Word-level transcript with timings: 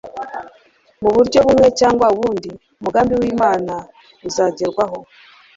Mu 1.01 1.09
buryo 1.15 1.39
bumwe 1.45 1.67
cyangwa 1.79 2.05
ubundi, 2.13 2.49
umugambi 2.79 3.13
w'Imana 3.21 3.73
uzagerwaho. 4.27 4.97